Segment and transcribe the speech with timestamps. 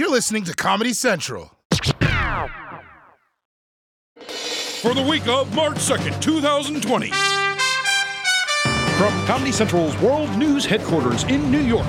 [0.00, 1.52] You're listening to Comedy Central.
[4.16, 7.10] For the week of March 2nd, 2020.
[8.96, 11.86] From Comedy Central's World News headquarters in New York,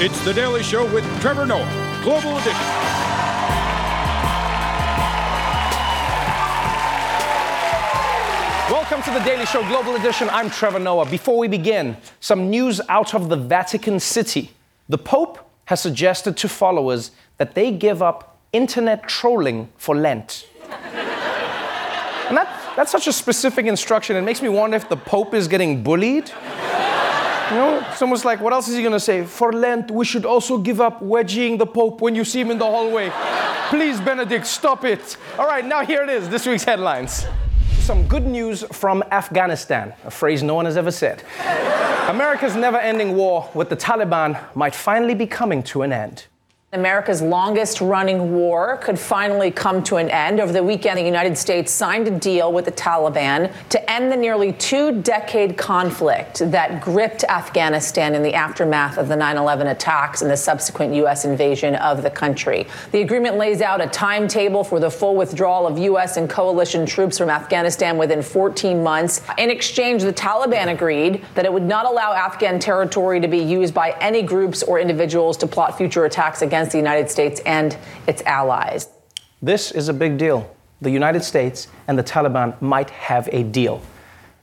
[0.00, 2.64] it's The Daily Show with Trevor Noah, Global Edition.
[8.70, 10.30] Welcome to the Daily Show Global Edition.
[10.30, 11.04] I'm Trevor Noah.
[11.04, 14.52] Before we begin, some news out of the Vatican City.
[14.88, 20.46] The Pope has suggested to followers that they give up internet trolling for Lent.
[20.70, 24.16] and that, that's such a specific instruction.
[24.16, 26.30] It makes me wonder if the Pope is getting bullied.
[27.50, 29.24] You know, it's almost like, what else is he gonna say?
[29.24, 32.58] For Lent, we should also give up wedging the Pope when you see him in
[32.58, 33.10] the hallway.
[33.68, 35.16] Please, Benedict, stop it.
[35.38, 37.26] All right, now here it is this week's headlines.
[37.80, 41.22] Some good news from Afghanistan, a phrase no one has ever said.
[42.08, 46.24] America's never ending war with the Taliban might finally be coming to an end.
[46.74, 50.40] America's longest running war could finally come to an end.
[50.40, 54.16] Over the weekend, the United States signed a deal with the Taliban to end the
[54.16, 60.22] nearly two decade conflict that gripped Afghanistan in the aftermath of the 9 11 attacks
[60.22, 61.24] and the subsequent U.S.
[61.24, 62.66] invasion of the country.
[62.90, 66.16] The agreement lays out a timetable for the full withdrawal of U.S.
[66.16, 69.22] and coalition troops from Afghanistan within 14 months.
[69.38, 73.72] In exchange, the Taliban agreed that it would not allow Afghan territory to be used
[73.72, 77.76] by any groups or individuals to plot future attacks against the United States and
[78.06, 78.88] its allies.
[79.42, 80.54] This is a big deal.
[80.80, 83.82] The United States and the Taliban might have a deal.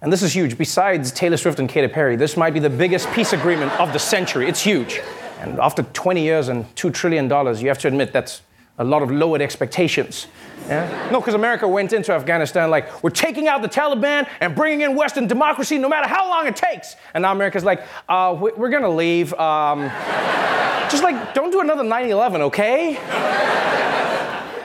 [0.01, 0.57] And this is huge.
[0.57, 3.99] Besides Taylor Swift and Katy Perry, this might be the biggest peace agreement of the
[3.99, 4.47] century.
[4.47, 4.99] It's huge.
[5.39, 7.25] And after 20 years and $2 trillion,
[7.59, 8.41] you have to admit that's
[8.77, 10.27] a lot of lowered expectations.
[10.67, 11.09] Yeah?
[11.11, 14.95] No, because America went into Afghanistan like, we're taking out the Taliban and bringing in
[14.95, 16.95] Western democracy no matter how long it takes.
[17.13, 19.33] And now America's like, uh, we- we're going to leave.
[19.33, 19.81] Um,
[20.89, 22.93] just like, don't do another 9 11, okay?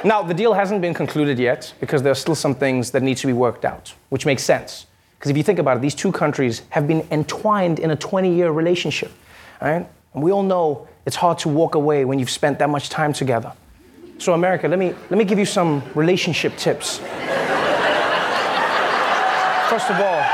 [0.05, 3.17] now, the deal hasn't been concluded yet because there are still some things that need
[3.19, 4.87] to be worked out, which makes sense.
[5.19, 8.35] Because if you think about it, these two countries have been entwined in a 20
[8.35, 9.11] year relationship,
[9.61, 9.87] right?
[10.15, 13.13] And we all know it's hard to walk away when you've spent that much time
[13.13, 13.53] together.
[14.19, 16.99] So, America, let me, let me give you some relationship tips.
[19.69, 20.25] First of all,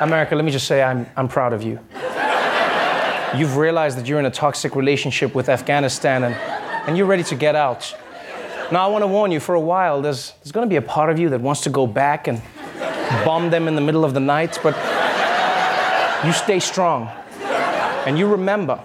[0.00, 1.78] America, let me just say I'm, I'm proud of you.
[3.36, 6.34] You've realized that you're in a toxic relationship with Afghanistan and,
[6.88, 7.94] and you're ready to get out.
[8.72, 10.82] Now, I want to warn you for a while, there's, there's going to be a
[10.82, 12.42] part of you that wants to go back and
[13.24, 14.74] bomb them in the middle of the night, but
[16.24, 17.08] you stay strong.
[18.06, 18.82] And you remember,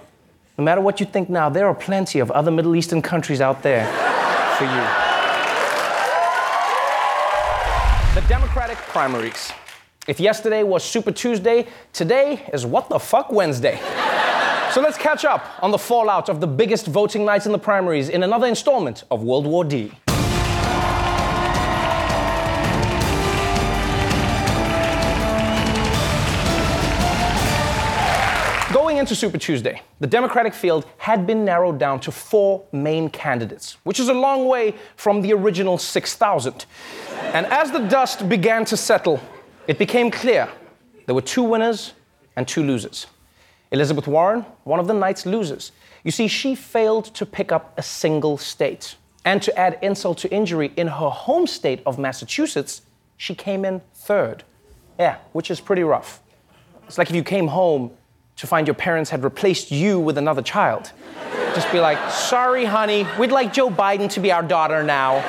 [0.60, 3.62] no matter what you think now, there are plenty of other Middle Eastern countries out
[3.62, 3.86] there
[4.58, 4.84] for you.
[8.14, 9.52] The Democratic primaries.
[10.06, 13.80] If yesterday was Super Tuesday, today is What the Fuck Wednesday.
[14.74, 18.10] So let's catch up on the fallout of the biggest voting nights in the primaries
[18.10, 19.92] in another installment of World War D.
[29.00, 33.98] into Super Tuesday, the Democratic field had been narrowed down to four main candidates, which
[33.98, 36.66] is a long way from the original 6,000.
[37.32, 39.18] And as the dust began to settle,
[39.66, 40.48] it became clear
[41.06, 41.94] there were two winners
[42.36, 43.06] and two losers.
[43.72, 45.72] Elizabeth Warren, one of the night's losers.
[46.04, 48.96] You see, she failed to pick up a single state.
[49.24, 52.82] And to add insult to injury, in her home state of Massachusetts,
[53.16, 54.44] she came in third.
[54.98, 56.20] Yeah, which is pretty rough.
[56.86, 57.92] It's like if you came home
[58.40, 60.92] to find your parents had replaced you with another child.
[61.54, 65.20] Just be like, sorry, honey, we'd like Joe Biden to be our daughter now.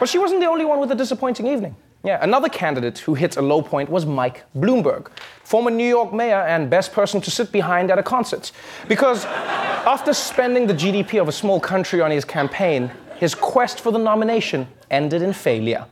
[0.00, 1.76] But she wasn't the only one with a disappointing evening.
[2.02, 5.08] Yeah, another candidate who hit a low point was Mike Bloomberg,
[5.44, 8.50] former New York mayor and best person to sit behind at a concert.
[8.88, 13.92] Because after spending the GDP of a small country on his campaign, his quest for
[13.92, 15.84] the nomination ended in failure.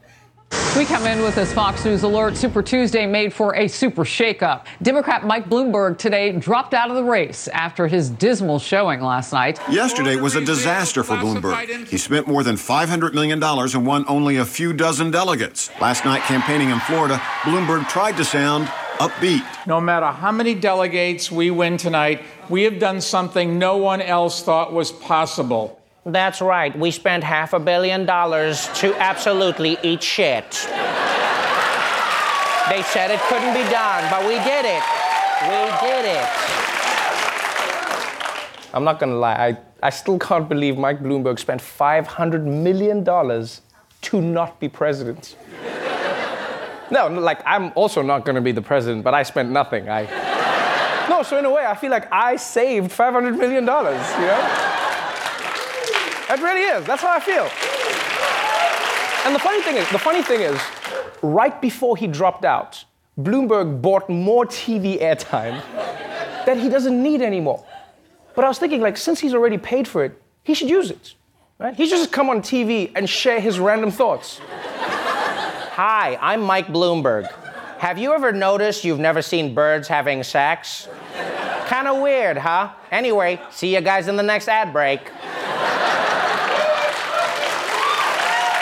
[0.76, 2.36] We come in with this Fox News alert.
[2.36, 4.66] Super Tuesday made for a super shakeup.
[4.82, 9.60] Democrat Mike Bloomberg today dropped out of the race after his dismal showing last night.
[9.70, 11.86] Yesterday was a disaster for Bloomberg.
[11.86, 15.70] He spent more than $500 million and won only a few dozen delegates.
[15.80, 18.66] Last night, campaigning in Florida, Bloomberg tried to sound
[18.98, 19.46] upbeat.
[19.68, 24.42] No matter how many delegates we win tonight, we have done something no one else
[24.42, 25.80] thought was possible.
[26.06, 26.78] That's right.
[26.78, 30.50] We spent half a billion dollars to absolutely eat shit.
[32.68, 34.82] They said it couldn't be done, but we did it.
[35.48, 36.28] We did it.
[38.74, 44.20] I'm not gonna lie, I, I still can't believe Mike Bloomberg spent $500 million to
[44.20, 45.36] not be president.
[46.90, 49.88] no, like, I'm also not gonna be the president, but I spent nothing.
[49.88, 50.02] I.
[51.08, 54.73] No, so in a way, I feel like I saved $500 million, you know?
[56.28, 56.86] That really is.
[56.86, 57.48] That's how I feel.
[59.26, 60.60] And the funny thing is, the funny thing is,
[61.22, 62.84] right before he dropped out,
[63.18, 65.62] Bloomberg bought more TV airtime
[66.46, 67.64] that he doesn't need anymore.
[68.34, 71.14] But I was thinking, like, since he's already paid for it, he should use it.
[71.58, 71.74] Right?
[71.74, 74.40] He should just come on TV and share his random thoughts.
[74.42, 77.30] Hi, I'm Mike Bloomberg.
[77.78, 80.88] Have you ever noticed you've never seen birds having sex?
[81.66, 82.72] Kind of weird, huh?
[82.90, 85.00] Anyway, see you guys in the next ad break.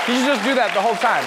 [0.06, 1.24] He should just do that the whole time.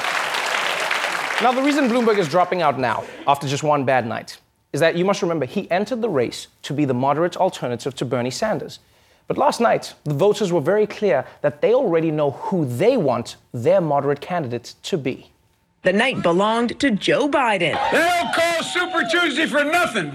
[1.41, 4.37] Now, the reason Bloomberg is dropping out now, after just one bad night,
[4.73, 8.05] is that you must remember he entered the race to be the moderate alternative to
[8.05, 8.79] Bernie Sanders.
[9.27, 13.37] But last night, the voters were very clear that they already know who they want
[13.53, 15.31] their moderate candidate to be.
[15.83, 17.79] The night belonged to Joe Biden.
[17.91, 20.11] They don't call Super Tuesday for nothing.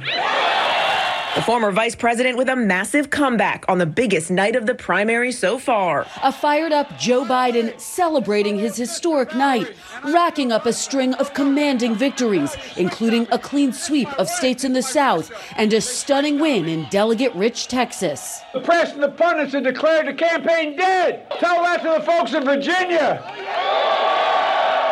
[1.36, 5.30] The former vice president with a massive comeback on the biggest night of the primary
[5.30, 6.04] so far.
[6.24, 9.72] A fired up Joe Biden celebrating his historic night,
[10.02, 14.82] racking up a string of commanding victories, including a clean sweep of states in the
[14.82, 18.40] South and a stunning win in delegate rich Texas.
[18.52, 21.30] The press and the pundits have declared the campaign dead.
[21.38, 23.22] Tell that to the folks in Virginia,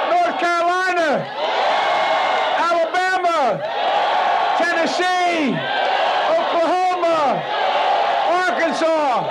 [0.08, 1.26] North Carolina,
[2.62, 3.60] Alabama,
[4.56, 5.87] Tennessee.
[7.28, 7.42] Oklahoma,
[8.30, 9.22] Arkansas,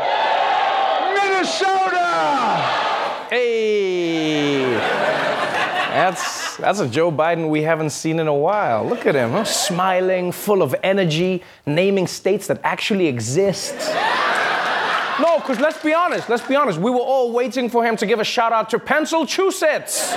[1.13, 2.07] Minnesota.
[3.29, 4.61] Hey,
[5.93, 8.85] that's that's a Joe Biden we haven't seen in a while.
[8.85, 9.43] Look at him, huh?
[9.43, 13.75] smiling, full of energy, naming states that actually exist.
[15.19, 16.79] No, because let's be honest, let's be honest.
[16.79, 20.13] We were all waiting for him to give a shout out to Massachusetts.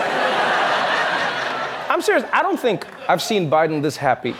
[1.88, 4.34] I'm serious, I don't think I've seen Biden this happy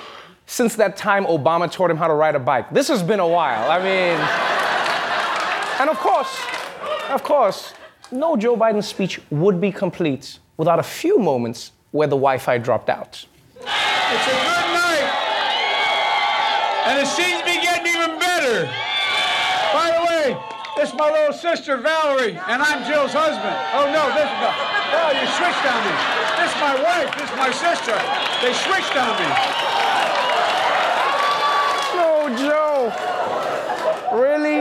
[0.50, 2.68] since that time Obama taught him how to ride a bike.
[2.74, 3.70] This has been a while.
[3.70, 4.18] I mean,
[5.78, 6.36] and of course,
[7.08, 7.72] of course,
[8.10, 12.58] no Joe Biden speech would be complete without a few moments where the Wi Fi
[12.58, 13.24] dropped out.
[13.60, 15.08] It's a good night,
[16.90, 18.66] and it seems to be getting even better.
[19.72, 20.36] By the way,
[20.74, 23.54] this is my little sister Valerie, and I'm Jill's husband.
[23.78, 24.50] Oh no, this is the.
[24.98, 25.94] Oh, you switched on me.
[26.42, 27.10] This is my wife.
[27.14, 27.94] This is my sister.
[28.42, 29.69] They switched on me.
[32.38, 32.92] Joe.
[34.12, 34.60] Really?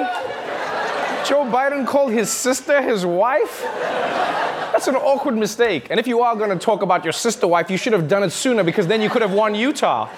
[1.25, 3.61] Joe Biden called his sister his wife?
[4.71, 5.87] That's an awkward mistake.
[5.89, 8.23] And if you are going to talk about your sister wife, you should have done
[8.23, 10.09] it sooner because then you could have won Utah.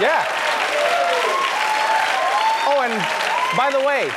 [0.00, 0.24] Yeah.
[2.68, 4.10] Oh, and by the way,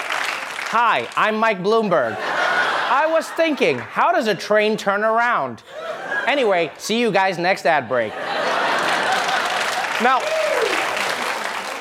[0.71, 2.15] Hi, I'm Mike Bloomberg.
[2.15, 5.63] I was thinking, how does a train turn around?
[6.27, 8.13] Anyway, see you guys next ad break.
[10.03, 10.21] now,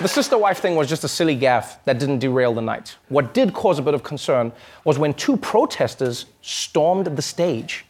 [0.00, 2.96] the sister wife thing was just a silly gaffe that didn't derail the night.
[3.08, 4.52] What did cause a bit of concern
[4.84, 7.84] was when two protesters stormed the stage.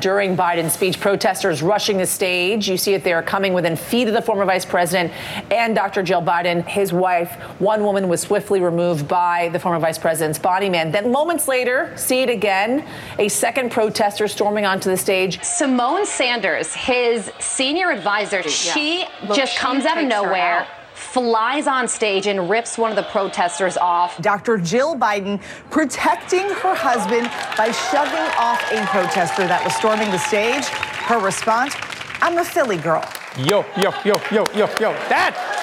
[0.00, 2.68] During Biden's speech, protesters rushing the stage.
[2.68, 5.14] You see it there, coming within feet of the former vice president
[5.50, 6.02] and Dr.
[6.02, 7.36] Jill Biden, his wife.
[7.58, 10.92] One woman was swiftly removed by the former vice president's body man.
[10.92, 12.86] Then, moments later, see it again,
[13.18, 15.38] a second protester storming onto the stage.
[15.38, 20.66] Symone Sanders, his senior advisor, she Look, just she comes out of takes her nowhere.
[21.08, 21.12] Out.
[21.12, 24.20] Flies on stage and rips one of the protesters off.
[24.22, 24.58] Dr.
[24.58, 25.40] Jill Biden
[25.70, 30.66] protecting her husband by shoving off a protester that was storming the stage.
[31.06, 31.74] Her response
[32.20, 33.04] I'm a Philly girl.
[33.38, 34.92] Yo, yo, yo, yo, yo, yo.
[35.08, 35.54] That!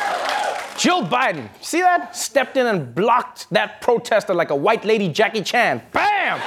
[0.77, 2.15] Jill Biden, see that?
[2.15, 5.81] Stepped in and blocked that protester like a white lady Jackie Chan.
[5.91, 6.39] Bam!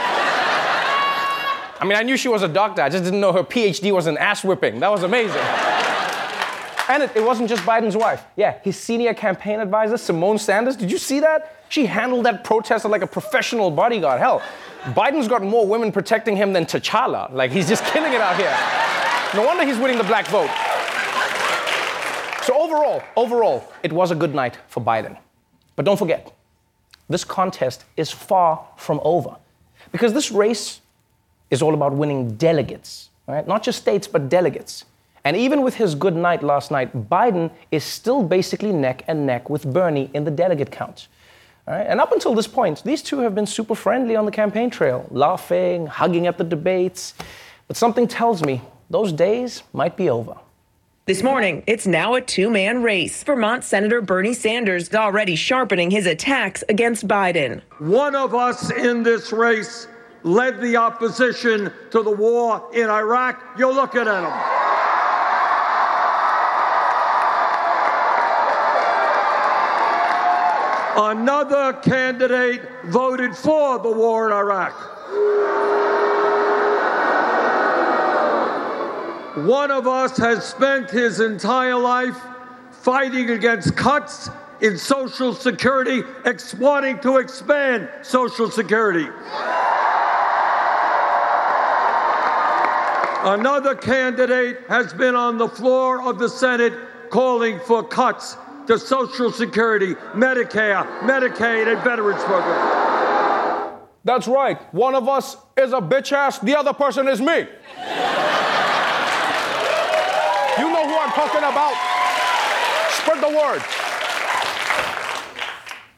[1.80, 4.06] I mean, I knew she was a doctor, I just didn't know her PhD was
[4.06, 4.80] in ass whipping.
[4.80, 5.42] That was amazing.
[6.88, 8.24] And it, it wasn't just Biden's wife.
[8.36, 11.54] Yeah, his senior campaign advisor, Symone Sanders, did you see that?
[11.68, 14.20] She handled that protester like a professional bodyguard.
[14.20, 14.42] Hell,
[14.84, 17.30] Biden's got more women protecting him than T'Challa.
[17.32, 18.56] Like, he's just killing it out here.
[19.34, 20.48] No wonder he's winning the black vote.
[22.42, 25.18] So, overall, overall, it was a good night for Biden.
[25.76, 26.34] But don't forget,
[27.10, 29.36] this contest is far from over.
[29.92, 30.80] Because this race
[31.50, 33.46] is all about winning delegates, right?
[33.46, 34.84] Not just states, but delegates.
[35.28, 39.50] And even with his good night last night, Biden is still basically neck and neck
[39.50, 41.08] with Bernie in the delegate count.
[41.66, 41.86] All right?
[41.86, 45.06] And up until this point, these two have been super friendly on the campaign trail,
[45.10, 47.12] laughing, hugging at the debates.
[47.66, 50.34] But something tells me those days might be over.
[51.04, 53.22] This morning, it's now a two man race.
[53.22, 57.60] Vermont Senator Bernie Sanders is already sharpening his attacks against Biden.
[57.80, 59.88] One of us in this race
[60.22, 63.44] led the opposition to the war in Iraq.
[63.58, 64.57] You're looking at him.
[71.00, 74.72] Another candidate voted for the war in Iraq.
[79.46, 82.20] One of us has spent his entire life
[82.72, 84.28] fighting against cuts
[84.60, 89.06] in Social Security, ex- wanting to expand Social Security.
[93.22, 96.72] Another candidate has been on the floor of the Senate
[97.10, 98.36] calling for cuts
[98.68, 103.80] to Social Security, Medicare, Medicaid, and Veterans Program.
[104.04, 104.60] That's right.
[104.74, 107.26] One of us is a bitch ass, the other person is me.
[107.26, 107.44] you
[110.70, 111.74] know who I'm talking about.
[112.92, 113.62] Spread the word.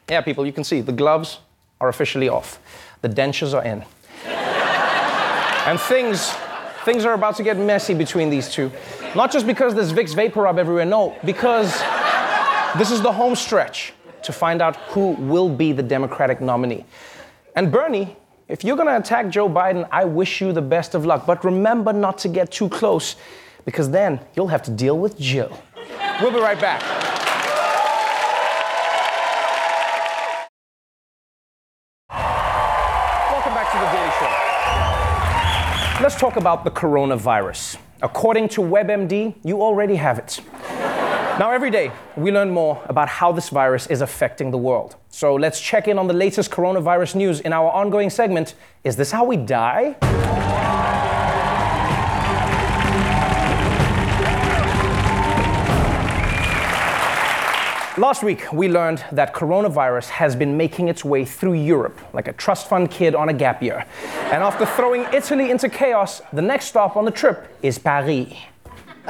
[0.09, 1.41] Yeah, people, you can see the gloves
[1.81, 2.61] are officially off.
[3.03, 3.85] The dentures are in.
[5.67, 6.33] and things
[6.85, 8.71] things are about to get messy between these two.
[9.15, 11.83] Not just because there's Vicks VapoRub everywhere, no, because
[12.79, 16.85] this is the home stretch to find out who will be the Democratic nominee.
[17.57, 18.17] And Bernie,
[18.49, 21.27] if you're gonna attack Joe Biden, I wish you the best of luck.
[21.27, 23.17] But remember not to get too close,
[23.65, 25.51] because then you'll have to deal with Jill.
[26.21, 26.81] We'll be right back.
[33.31, 34.31] Welcome back to the Daily Show.
[36.03, 37.79] Let's talk about the coronavirus.
[38.03, 40.41] According to WebMD, you already have it.
[41.39, 44.97] Now, every day, we learn more about how this virus is affecting the world.
[45.09, 49.11] So let's check in on the latest coronavirus news in our ongoing segment Is This
[49.11, 49.97] How We Die?
[57.97, 62.33] Last week, we learned that coronavirus has been making its way through Europe like a
[62.33, 63.85] trust fund kid on a gap year.
[64.33, 68.33] And after throwing Italy into chaos, the next stop on the trip is Paris.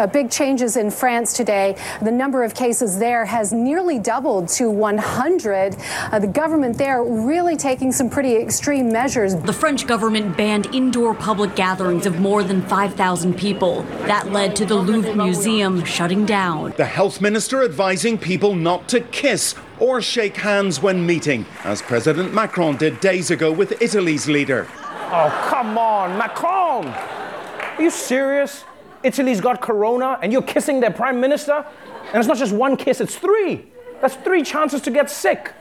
[0.00, 1.76] Uh, big changes in France today.
[2.00, 5.76] The number of cases there has nearly doubled to 100.
[6.10, 9.36] Uh, the government there really taking some pretty extreme measures.
[9.36, 13.82] The French government banned indoor public gatherings of more than 5,000 people.
[14.06, 16.72] That led to the Louvre Museum shutting down.
[16.78, 22.32] The health minister advising people not to kiss or shake hands when meeting, as President
[22.32, 24.66] Macron did days ago with Italy's leader.
[25.12, 26.86] Oh, come on, Macron!
[26.86, 28.64] Are you serious?
[29.02, 31.64] Italy's got corona and you're kissing their prime minister?
[32.08, 33.66] And it's not just one kiss, it's three.
[34.00, 35.52] That's three chances to get sick.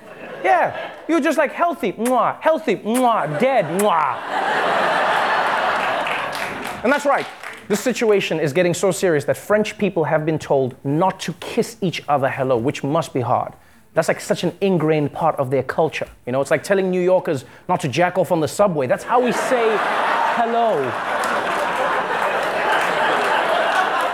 [0.44, 4.16] Yeah, you're just like healthy, mwah, healthy, mwah, dead, mwah.
[6.84, 7.28] and that's right.
[7.68, 11.78] This situation is getting so serious that French people have been told not to kiss
[11.82, 13.54] each other hello, which must be hard.
[13.94, 16.08] That's like such an ingrained part of their culture.
[16.26, 18.88] You know, it's like telling New Yorkers not to jack off on the subway.
[18.88, 19.78] That's how we say
[20.36, 21.19] hello.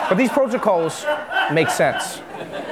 [0.07, 1.05] But these protocols
[1.51, 2.21] make sense,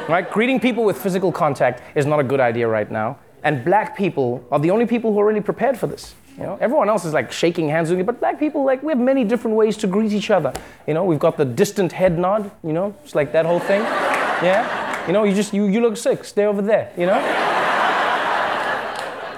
[0.07, 0.29] right?
[0.29, 3.17] Greeting people with physical contact is not a good idea right now.
[3.43, 6.15] And black people are the only people who are really prepared for this.
[6.37, 8.91] You know, everyone else is like shaking hands with you, but black people, like, we
[8.91, 10.51] have many different ways to greet each other.
[10.87, 13.81] You know, we've got the distant head nod, you know, it's like that whole thing.
[13.81, 15.05] Yeah?
[15.05, 17.19] You know, you just, you, you look sick, stay over there, you know?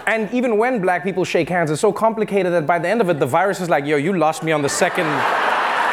[0.08, 3.10] And even when black people shake hands, it's so complicated that by the end of
[3.10, 5.08] it, the virus is like, yo, you lost me on the second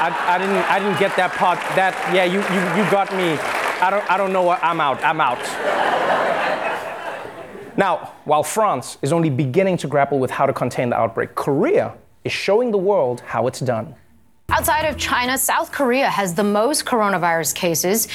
[0.02, 1.60] I, I, didn't, I didn't get that part.
[1.76, 3.38] That, yeah, you, you, you got me.
[3.80, 5.38] I don't, I don't know what, I'm out, I'm out.
[7.76, 11.94] Now, while France is only beginning to grapple with how to contain the outbreak, Korea
[12.24, 13.94] is showing the world how it's done.
[14.48, 18.08] Outside of China, South Korea has the most coronavirus cases.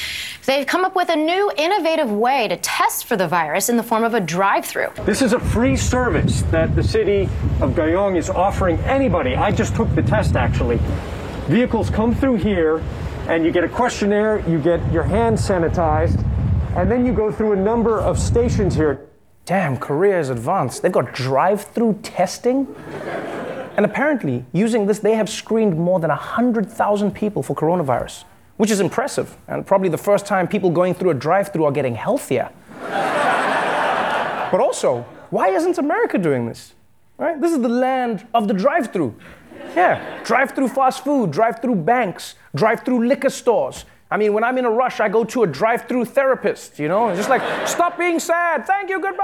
[0.46, 3.84] They've come up with a new innovative way to test for the virus in the
[3.84, 4.89] form of a drive through.
[5.06, 7.24] This is a free service that the city
[7.62, 9.38] of Goyang is offering anybody.
[9.38, 10.79] I just took the test actually.
[11.48, 12.84] Vehicles come through here,
[13.30, 16.22] and you get a questionnaire, you get your hands sanitized,
[16.75, 19.08] and then you go through a number of stations here.
[19.46, 20.82] Damn, Korea is advanced.
[20.82, 22.68] They've got drive through testing.
[23.77, 28.25] And apparently, using this, they have screened more than 100,000 people for coronavirus,
[28.58, 31.72] which is impressive, and probably the first time people going through a drive through are
[31.72, 32.50] getting healthier.
[34.51, 36.74] but also, why isn't America doing this?
[37.18, 37.39] Right?
[37.39, 39.16] This is the land of the drive through.
[39.77, 43.86] Yeah, drive through fast food, drive through banks, drive through liquor stores.
[44.10, 46.88] I mean, when I'm in a rush, I go to a drive through therapist, you
[46.88, 47.15] know?
[47.15, 49.24] Just like, stop being sad, thank you, goodbye.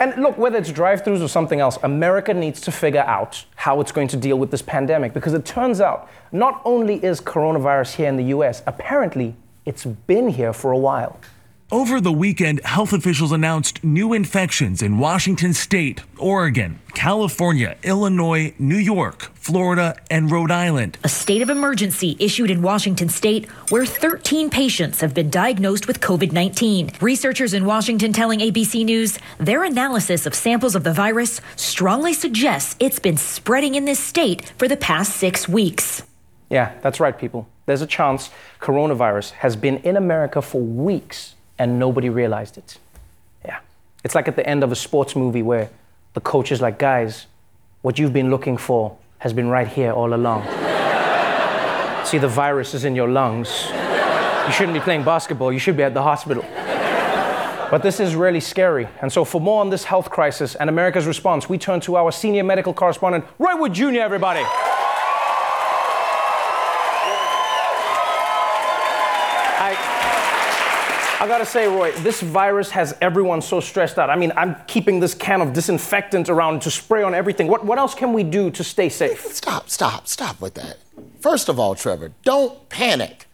[0.00, 3.80] and look, whether it's drive throughs or something else, America needs to figure out how
[3.80, 7.94] it's going to deal with this pandemic because it turns out not only is coronavirus
[7.94, 11.20] here in the US, apparently it's been here for a while.
[11.72, 18.76] Over the weekend, health officials announced new infections in Washington state, Oregon, California, Illinois, New
[18.76, 20.98] York, Florida, and Rhode Island.
[21.02, 26.00] A state of emergency issued in Washington state where 13 patients have been diagnosed with
[26.00, 26.90] COVID 19.
[27.00, 32.76] Researchers in Washington telling ABC News their analysis of samples of the virus strongly suggests
[32.80, 36.02] it's been spreading in this state for the past six weeks.
[36.50, 37.48] Yeah, that's right, people.
[37.64, 38.28] There's a chance
[38.60, 42.76] coronavirus has been in America for weeks and nobody realized it.
[43.44, 43.60] Yeah.
[44.02, 45.70] It's like at the end of a sports movie where
[46.14, 47.26] the coach is like, guys,
[47.82, 50.42] what you've been looking for has been right here all along.
[52.04, 53.68] See, the virus is in your lungs.
[53.70, 56.44] You shouldn't be playing basketball, you should be at the hospital.
[57.70, 58.88] But this is really scary.
[59.00, 62.10] And so, for more on this health crisis and America's response, we turn to our
[62.10, 64.44] senior medical correspondent, Roy Wood Jr., everybody.
[71.22, 74.10] I gotta say, Roy, this virus has everyone so stressed out.
[74.10, 77.46] I mean, I'm keeping this can of disinfectant around to spray on everything.
[77.46, 79.20] What, what else can we do to stay safe?
[79.20, 80.78] Stop, stop, stop with that.
[81.20, 83.26] First of all, Trevor, don't panic.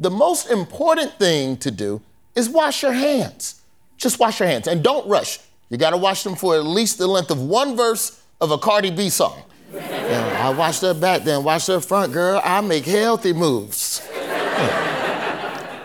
[0.00, 2.00] The most important thing to do
[2.34, 3.60] is wash your hands.
[3.98, 5.38] Just wash your hands and don't rush.
[5.68, 8.90] You gotta wash them for at least the length of one verse of a Cardi
[8.90, 9.42] B song.
[9.74, 12.40] Yeah, I wash their back, then wash their front, girl.
[12.42, 14.00] I make healthy moves.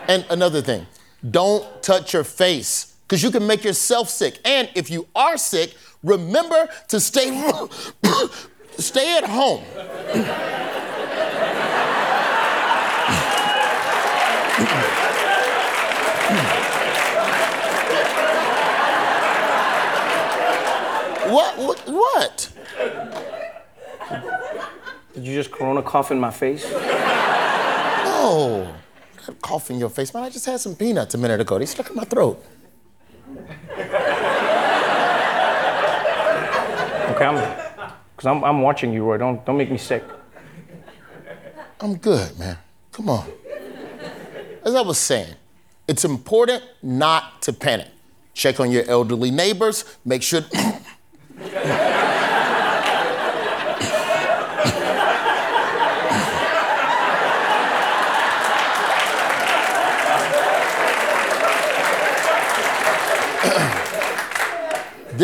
[0.08, 0.86] And another thing,
[1.30, 4.40] don't touch your face because you can make yourself sick.
[4.44, 7.28] And if you are sick, remember to stay
[8.78, 9.62] stay at home.
[21.30, 21.78] what, what?
[21.86, 22.48] What?
[25.14, 26.70] Did you just corona cough in my face?
[28.04, 28.74] No
[29.40, 30.12] cough in your face.
[30.12, 31.58] Man, I just had some peanuts a minute ago.
[31.58, 32.42] They stuck in my throat.
[37.10, 37.36] Okay, I'm,
[38.16, 39.18] because I'm, I'm watching you, Roy.
[39.18, 40.04] Don't, don't make me sick.
[41.80, 42.58] I'm good, man.
[42.92, 43.30] Come on.
[44.64, 45.34] As I was saying,
[45.88, 47.88] it's important not to panic.
[48.34, 49.84] Check on your elderly neighbors.
[50.04, 50.42] Make sure.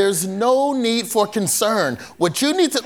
[0.09, 1.97] There's no need for concern.
[2.17, 2.81] What you need to.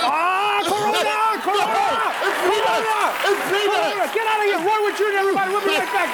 [0.00, 1.12] ah, Corona!
[1.44, 2.08] Corona!
[2.24, 3.12] It's Corona!
[3.28, 4.08] It's Corona!
[4.14, 4.56] Get out of here!
[4.64, 5.52] Roy Wood Jr., everybody.
[5.52, 6.08] We'll be right back.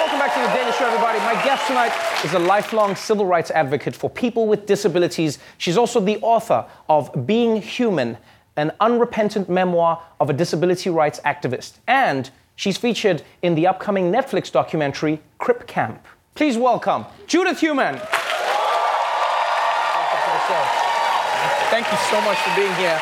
[0.00, 1.20] Welcome back to the Daily Show, everybody.
[1.20, 1.92] My guest tonight
[2.24, 5.38] is a lifelong civil rights advocate for people with disabilities.
[5.58, 8.18] She's also the author of Being Heumann
[8.56, 11.74] an unrepentant memoir of a disability rights activist.
[11.86, 16.06] And she's featured in the upcoming Netflix documentary, Crip Camp.
[16.34, 18.00] Please welcome Judith Heumann.
[21.70, 23.00] Thank you so much for being here.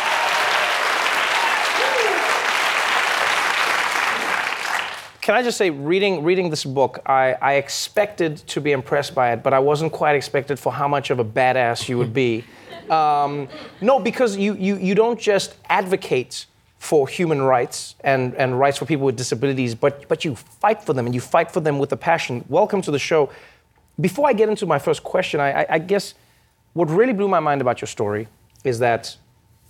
[5.20, 9.32] Can I just say, reading, reading this book, I, I expected to be impressed by
[9.32, 12.44] it, but I wasn't quite expected for how much of a badass you would be.
[12.90, 13.48] Um,
[13.80, 16.46] no, because you, you, you don't just advocate
[16.78, 20.92] for human rights and, and rights for people with disabilities, but, but you fight for
[20.92, 22.44] them and you fight for them with a passion.
[22.48, 23.30] Welcome to the show.
[24.00, 26.14] Before I get into my first question, I, I, I guess
[26.72, 28.26] what really blew my mind about your story
[28.64, 29.16] is that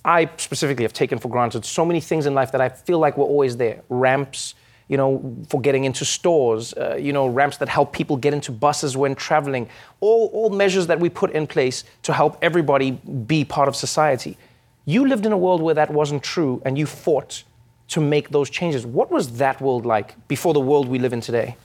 [0.05, 3.17] I specifically have taken for granted so many things in life that I feel like
[3.17, 4.55] were always there ramps,
[4.93, 8.53] you know, for getting into stores, uh, you know, ramps that help people get into
[8.53, 9.67] buses when traveling,
[10.01, 14.37] all, all measures that we put in place to help everybody be part of society.
[14.85, 17.43] You lived in a world where that wasn't true and you fought
[17.89, 18.85] to make those changes.
[18.85, 21.57] What was that world like before the world we live in today?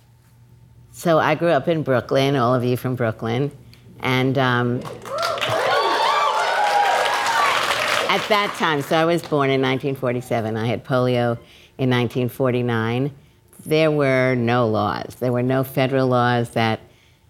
[0.94, 3.52] So I grew up in Brooklyn, all of you from Brooklyn,
[4.00, 4.80] and um,
[8.08, 10.56] at that time, so I was born in 1947.
[10.56, 11.38] I had polio
[11.78, 13.12] in 1949,
[13.66, 15.16] there were no laws.
[15.20, 16.80] There were no federal laws that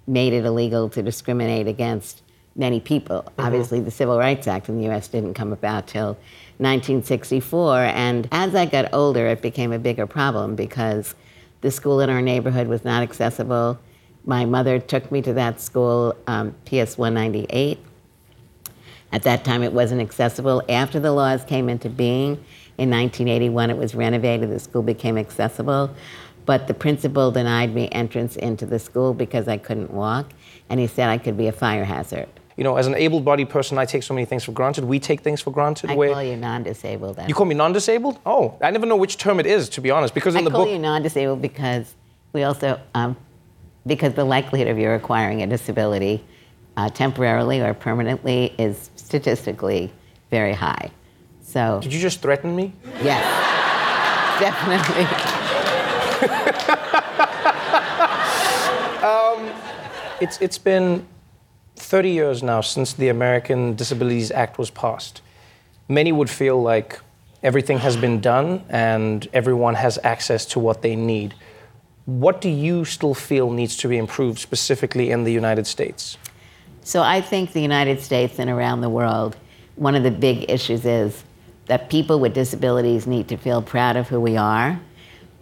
[0.05, 2.21] made it illegal to discriminate against
[2.55, 3.23] many people.
[3.23, 3.41] Mm-hmm.
[3.41, 6.17] Obviously, the Civil Rights Act in the US didn't come about till
[6.57, 7.83] 1964.
[7.83, 11.15] And as I got older, it became a bigger problem because
[11.61, 13.79] the school in our neighborhood was not accessible.
[14.25, 17.79] My mother took me to that school, um, PS 198.
[19.11, 20.61] At that time, it wasn't accessible.
[20.67, 22.43] After the laws came into being,
[22.77, 25.89] in 1981, it was renovated, the school became accessible.
[26.45, 30.27] But the principal denied me entrance into the school because I couldn't walk,
[30.69, 32.29] and he said I could be a fire hazard.
[32.55, 34.85] you know, as an able-bodied person, I take so many things for granted.
[34.85, 35.89] We take things for granted.
[35.91, 37.19] I where call you non-disabled.
[37.27, 38.19] you call me non-disabled?
[38.25, 40.51] Oh, I never know which term it is, to be honest, because in I the
[40.51, 40.71] call book.
[40.73, 41.93] you non-disabled because
[42.33, 43.17] we also um,
[43.85, 46.23] because the likelihood of you acquiring a disability
[46.77, 49.91] uh, temporarily or permanently is statistically
[50.31, 50.91] very high.
[51.57, 52.71] So Did you just threaten me?
[53.01, 53.25] yes,
[54.39, 55.07] definitely.
[58.97, 59.51] Um,
[60.19, 61.05] it's, it's been
[61.75, 65.21] 30 years now since the American Disabilities Act was passed.
[65.87, 66.99] Many would feel like
[67.43, 71.35] everything has been done and everyone has access to what they need.
[72.05, 76.17] What do you still feel needs to be improved specifically in the United States?
[76.81, 79.37] So I think the United States and around the world,
[79.75, 81.23] one of the big issues is
[81.67, 84.79] that people with disabilities need to feel proud of who we are.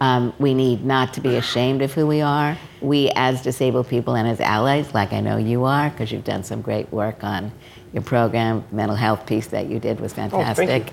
[0.00, 2.58] Um, we need not to be ashamed of who we are.
[2.82, 6.44] We, as disabled people and as allies, like I know you are, because you've done
[6.44, 7.50] some great work on
[7.94, 10.92] your program, mental health piece that you did was thank fantastic.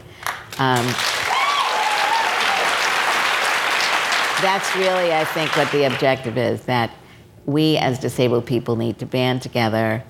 [0.58, 0.86] Um,
[4.42, 6.92] that's really, I think, what the objective is that
[7.46, 10.04] we as disabled people need to band together,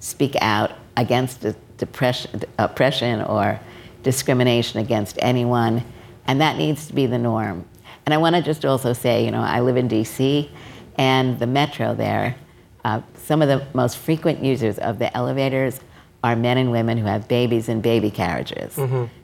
[0.00, 3.60] speak out against the depression, oppression or
[4.02, 5.84] discrimination against anyone,
[6.26, 7.64] and that needs to be the norm.
[8.06, 10.48] And I want to just also say, you know, I live in DC,
[10.96, 12.36] and the metro there,
[12.84, 15.80] uh, some of the most frequent users of the elevators
[16.24, 18.78] are men and women who have babies in baby carriages.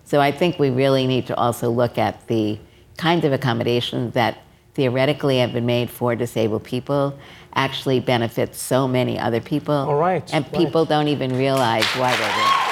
[0.04, 2.58] So I think we really need to also look at the
[2.96, 4.38] kinds of accommodations that
[4.74, 7.18] theoretically have been made for disabled people
[7.54, 9.74] actually benefit so many other people.
[9.74, 10.28] All right.
[10.32, 12.63] And people don't even realize why they're there.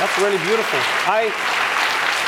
[0.00, 0.78] That's really beautiful.
[1.04, 1.30] I,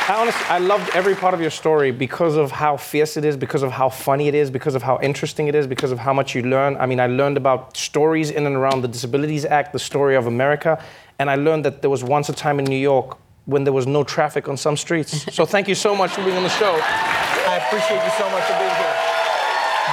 [0.07, 3.35] I honestly, I loved every part of your story because of how fierce it is,
[3.35, 6.13] because of how funny it is, because of how interesting it is, because of how
[6.13, 6.77] much you learn.
[6.77, 10.27] I mean, I learned about stories in and around the Disabilities Act, the story of
[10.27, 10.83] America,
[11.17, 13.87] and I learned that there was once a time in New York when there was
[13.87, 15.33] no traffic on some streets.
[15.35, 16.77] so thank you so much for being on the show.
[16.79, 18.95] I appreciate you so much for being here.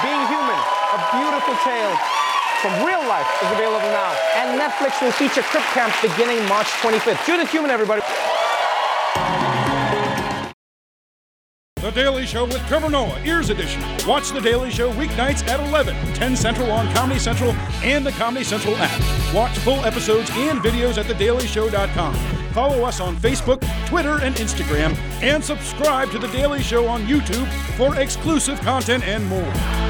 [0.04, 0.60] Being Heumann,
[0.92, 2.19] a beautiful tale
[2.60, 4.12] from real life is available now.
[4.36, 7.24] And Netflix will feature Crip Camp beginning March 25th.
[7.26, 8.02] Judith Heumann, everybody.
[11.80, 13.82] The Daily Show with Trevor Noah, Ears Edition.
[14.06, 18.44] Watch The Daily Show weeknights at 11, 10 Central on Comedy Central and the Comedy
[18.44, 19.34] Central app.
[19.34, 22.14] Watch full episodes and videos at thedailyshow.com.
[22.52, 27.48] Follow us on Facebook, Twitter, and Instagram, and subscribe to The Daily Show on YouTube
[27.76, 29.89] for exclusive content and more.